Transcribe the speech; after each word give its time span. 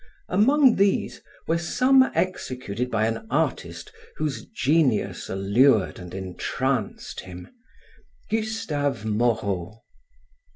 Among 0.29 0.77
these 0.77 1.21
were 1.45 1.59
some 1.59 2.09
executed 2.15 2.89
by 2.89 3.05
an 3.05 3.27
artist 3.29 3.91
whose 4.15 4.45
genius 4.45 5.29
allured 5.29 5.99
and 5.99 6.11
entranced 6.15 7.19
him: 7.19 7.49
Gustave 8.31 9.05
Moreau. 9.05 9.83